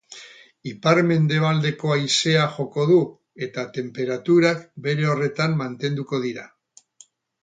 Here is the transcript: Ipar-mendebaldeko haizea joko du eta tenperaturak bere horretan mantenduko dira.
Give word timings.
Ipar-mendebaldeko 0.69 1.91
haizea 1.95 2.45
joko 2.55 2.85
du 2.91 2.97
eta 3.47 3.65
tenperaturak 3.75 4.63
bere 4.87 5.05
horretan 5.13 5.55
mantenduko 5.61 6.21
dira. 6.25 6.47